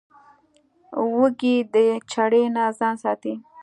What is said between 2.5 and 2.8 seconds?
نه